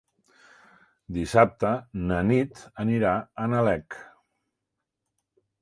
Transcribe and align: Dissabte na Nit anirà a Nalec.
Dissabte 1.17 1.73
na 2.11 2.19
Nit 2.31 2.63
anirà 2.85 3.13
a 3.45 3.49
Nalec. 3.53 4.03